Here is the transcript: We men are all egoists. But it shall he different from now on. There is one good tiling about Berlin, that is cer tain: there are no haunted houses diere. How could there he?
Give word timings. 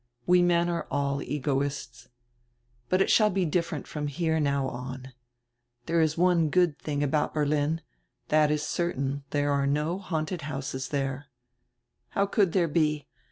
We 0.25 0.41
men 0.41 0.67
are 0.67 0.87
all 0.89 1.21
egoists. 1.21 2.09
But 2.89 3.03
it 3.03 3.11
shall 3.11 3.31
he 3.35 3.45
different 3.45 3.85
from 3.85 4.07
now 4.41 4.67
on. 4.67 5.13
There 5.85 6.01
is 6.01 6.17
one 6.17 6.49
good 6.49 6.79
tiling 6.79 7.03
about 7.03 7.35
Berlin, 7.35 7.81
that 8.29 8.49
is 8.49 8.63
cer 8.63 8.93
tain: 8.93 9.21
there 9.29 9.51
are 9.51 9.67
no 9.67 9.99
haunted 9.99 10.41
houses 10.41 10.89
diere. 10.89 11.25
How 12.09 12.25
could 12.25 12.53
there 12.53 12.67
he? 12.73 13.05